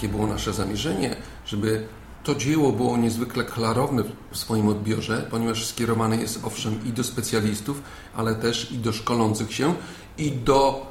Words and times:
takie 0.00 0.12
było 0.12 0.26
nasze 0.26 0.52
zamierzenie, 0.52 1.16
żeby 1.46 1.86
to 2.24 2.34
dzieło 2.34 2.72
było 2.72 2.96
niezwykle 2.96 3.44
klarowne 3.44 4.02
w 4.30 4.36
swoim 4.36 4.68
odbiorze, 4.68 5.26
ponieważ 5.30 5.66
skierowane 5.66 6.16
jest 6.16 6.44
owszem 6.44 6.84
i 6.84 6.92
do 6.92 7.04
specjalistów, 7.04 7.82
ale 8.16 8.34
też 8.34 8.72
i 8.72 8.78
do 8.78 8.92
szkolących 8.92 9.52
się 9.52 9.74
i 10.18 10.32
do 10.32 10.86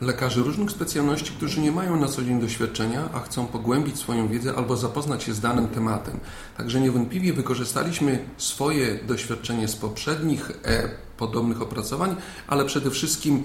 lekarzy 0.00 0.42
różnych 0.42 0.70
specjalności, 0.70 1.30
którzy 1.30 1.60
nie 1.60 1.72
mają 1.72 2.00
na 2.00 2.08
co 2.08 2.22
dzień 2.22 2.40
doświadczenia, 2.40 3.08
a 3.14 3.20
chcą 3.20 3.46
pogłębić 3.46 3.98
swoją 3.98 4.28
wiedzę 4.28 4.54
albo 4.56 4.76
zapoznać 4.76 5.22
się 5.22 5.34
z 5.34 5.40
danym 5.40 5.68
tematem. 5.68 6.20
Także 6.56 6.80
niewątpliwie 6.80 7.32
wykorzystaliśmy 7.32 8.24
swoje 8.36 8.98
doświadczenie 9.06 9.68
z 9.68 9.76
poprzednich 9.76 10.50
e, 10.64 10.88
podobnych 11.16 11.62
opracowań, 11.62 12.16
ale 12.46 12.64
przede 12.64 12.90
wszystkim 12.90 13.44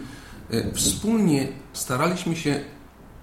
e, 0.52 0.74
wspólnie 0.74 1.48
staraliśmy 1.74 2.36
się 2.36 2.60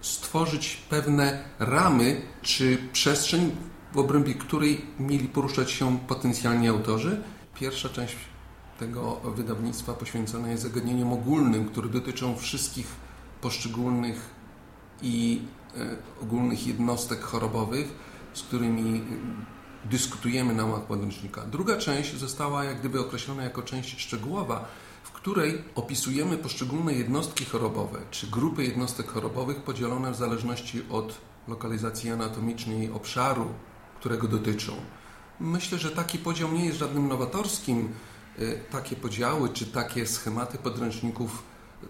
stworzyć 0.01 0.77
pewne 0.91 1.45
ramy 1.59 2.23
czy 2.43 2.79
przestrzeń, 2.93 3.57
w 3.93 3.99
obrębie 3.99 4.35
której 4.35 4.87
mieli 4.99 5.29
poruszać 5.29 5.71
się 5.71 5.99
potencjalni 5.99 6.69
autorzy. 6.69 7.23
Pierwsza 7.55 7.89
część 7.89 8.17
tego 8.79 9.21
wydawnictwa 9.25 9.93
poświęcona 9.93 10.51
jest 10.51 10.63
zagadnieniom 10.63 11.13
ogólnym, 11.13 11.69
które 11.69 11.89
dotyczą 11.89 12.37
wszystkich 12.37 12.87
poszczególnych 13.41 14.31
i 15.03 15.43
e, 15.77 15.97
ogólnych 16.23 16.67
jednostek 16.67 17.21
chorobowych, 17.21 17.89
z 18.35 18.43
którymi 18.43 18.98
e, 18.98 19.89
dyskutujemy 19.91 20.55
na 20.55 20.65
łamach 20.65 20.83
podręcznika. 20.83 21.43
Druga 21.43 21.77
część 21.77 22.17
została 22.17 22.65
jak 22.65 22.81
gdyby 22.81 23.01
określona 23.01 23.43
jako 23.43 23.62
część 23.62 24.01
szczegółowa, 24.01 24.69
której 25.20 25.65
opisujemy 25.74 26.38
poszczególne 26.38 26.95
jednostki 26.95 27.45
chorobowe, 27.45 27.98
czy 28.11 28.27
grupy 28.27 28.64
jednostek 28.64 29.08
chorobowych 29.08 29.62
podzielone 29.62 30.12
w 30.12 30.17
zależności 30.17 30.83
od 30.91 31.19
lokalizacji 31.48 32.11
anatomicznej 32.11 32.91
obszaru, 32.91 33.47
którego 34.00 34.28
dotyczą. 34.28 34.72
Myślę, 35.41 35.78
że 35.78 35.91
taki 35.91 36.19
podział 36.19 36.53
nie 36.53 36.64
jest 36.64 36.78
żadnym 36.78 37.08
nowatorskim. 37.08 37.89
E, 38.39 38.53
takie 38.56 38.97
podziały 38.97 39.48
czy 39.48 39.67
takie 39.67 40.06
schematy 40.06 40.58
podręczników 40.58 41.42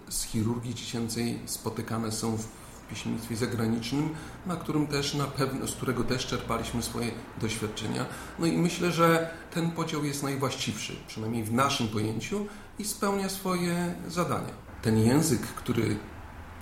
z 0.08 0.24
chirurgii 0.24 0.74
dziecięcej 0.74 1.38
spotykane 1.46 2.12
są 2.12 2.36
w 2.36 2.48
piśmieństwie 2.91 3.36
zagranicznym, 3.36 4.08
na 4.46 4.56
którym 4.56 4.86
też 4.86 5.14
na 5.14 5.24
pewno, 5.24 5.66
z 5.66 5.72
którego 5.72 6.05
też 6.05 6.27
czerpaliśmy 6.27 6.83
swoje 6.83 7.10
doświadczenia. 7.41 8.06
No 8.38 8.46
i 8.46 8.58
myślę, 8.58 8.92
że 8.92 9.30
ten 9.55 9.70
podział 9.70 10.05
jest 10.05 10.22
najwłaściwszy, 10.22 10.96
przynajmniej 11.06 11.44
w 11.44 11.52
naszym 11.52 11.88
pojęciu 11.88 12.46
i 12.78 12.84
spełnia 12.84 13.28
swoje 13.28 13.94
zadania. 14.08 14.55
Ten 14.83 14.98
język, 14.98 15.41
który, 15.41 15.96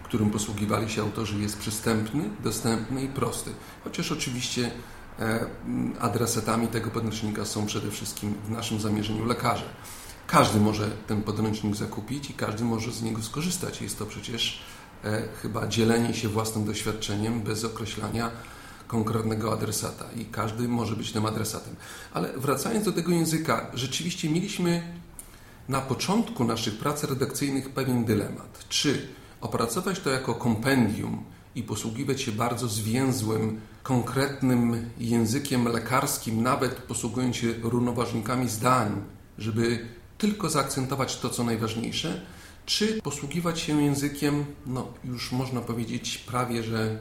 którym 0.02 0.30
posługiwali 0.30 0.90
się 0.90 1.02
autorzy 1.02 1.38
jest 1.38 1.58
przystępny, 1.58 2.30
dostępny 2.42 3.02
i 3.02 3.08
prosty. 3.08 3.50
Chociaż 3.84 4.12
oczywiście 4.12 4.70
e, 5.18 5.46
adresatami 6.00 6.68
tego 6.68 6.90
podręcznika 6.90 7.44
są 7.44 7.66
przede 7.66 7.90
wszystkim 7.90 8.34
w 8.44 8.50
naszym 8.50 8.80
zamierzeniu 8.80 9.24
lekarze. 9.24 9.64
Każdy 10.28 10.60
może 10.60 10.90
ten 11.06 11.22
podręcznik 11.22 11.76
zakupić 11.76 12.30
i 12.30 12.34
każdy 12.34 12.64
może 12.64 12.92
z 12.92 13.02
niego 13.02 13.22
skorzystać. 13.22 13.82
Jest 13.82 13.98
to 13.98 14.06
przecież 14.06 14.62
chyba 15.42 15.66
dzielenie 15.66 16.14
się 16.14 16.28
własnym 16.28 16.64
doświadczeniem 16.64 17.40
bez 17.40 17.64
określania 17.64 18.30
konkretnego 18.86 19.52
adresata 19.52 20.04
i 20.16 20.24
każdy 20.24 20.68
może 20.68 20.96
być 20.96 21.12
tym 21.12 21.26
adresatem. 21.26 21.76
Ale 22.14 22.32
wracając 22.36 22.84
do 22.84 22.92
tego 22.92 23.12
języka, 23.12 23.70
rzeczywiście 23.74 24.30
mieliśmy 24.30 24.82
na 25.68 25.80
początku 25.80 26.44
naszych 26.44 26.78
prac 26.78 27.04
redakcyjnych 27.04 27.70
pewien 27.70 28.04
dylemat. 28.04 28.64
Czy 28.68 29.08
opracować 29.40 30.00
to 30.00 30.10
jako 30.10 30.34
kompendium 30.34 31.24
i 31.54 31.62
posługiwać 31.62 32.20
się 32.22 32.32
bardzo 32.32 32.68
zwięzłym, 32.68 33.60
konkretnym 33.82 34.90
językiem 34.98 35.68
lekarskim, 35.68 36.42
nawet 36.42 36.74
posługując 36.74 37.36
się 37.36 37.54
równoważnikami 37.62 38.48
zdań, 38.48 39.02
żeby 39.38 39.86
tylko 40.18 40.50
zaakcentować 40.50 41.16
to, 41.16 41.30
co 41.30 41.44
najważniejsze, 41.44 42.22
czy 42.68 43.02
posługiwać 43.02 43.60
się 43.60 43.82
językiem, 43.82 44.44
no 44.66 44.88
już 45.04 45.32
można 45.32 45.60
powiedzieć 45.60 46.18
prawie 46.18 46.62
że 46.62 46.98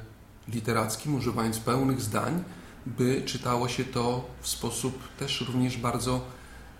literackim, 0.47 1.15
używając 1.15 1.59
pełnych 1.59 2.01
zdań, 2.01 2.43
by 2.85 3.21
czytało 3.25 3.67
się 3.67 3.85
to 3.85 4.25
w 4.41 4.47
sposób 4.47 4.99
też 5.19 5.41
również 5.41 5.77
bardzo 5.77 6.21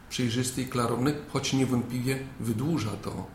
przejrzysty 0.09 0.61
i 0.61 0.65
klarowny, 0.65 1.13
choć 1.33 1.53
niewątpliwie 1.53 2.19
wydłuża 2.39 2.91
to 3.01 3.25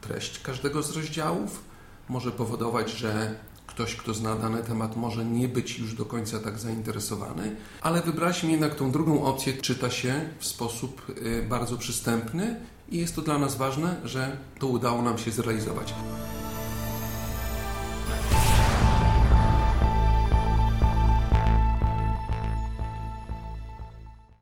treść 0.00 0.38
każdego 0.38 0.82
z 0.82 0.96
rozdziałów, 0.96 1.62
może 2.08 2.32
powodować, 2.32 2.90
że 2.90 3.38
ktoś, 3.66 3.96
kto 3.96 4.14
zna 4.14 4.34
dany 4.34 4.62
temat, 4.62 4.96
może 4.96 5.24
nie 5.24 5.48
być 5.48 5.78
już 5.78 5.94
do 5.94 6.04
końca 6.04 6.38
tak 6.38 6.58
zainteresowany, 6.58 7.56
ale 7.80 8.02
wybraliśmy 8.02 8.50
jednak 8.50 8.74
tą 8.74 8.90
drugą 8.90 9.24
opcję, 9.24 9.52
czyta 9.52 9.90
się 9.90 10.28
w 10.38 10.46
sposób 10.46 11.02
y, 11.22 11.46
bardzo 11.48 11.76
przystępny 11.76 12.60
i 12.90 12.98
jest 12.98 13.16
to 13.16 13.22
dla 13.22 13.38
nas 13.38 13.56
ważne, 13.56 13.96
że 14.04 14.36
to 14.58 14.66
udało 14.66 15.02
nam 15.02 15.18
się 15.18 15.30
zrealizować. 15.30 15.94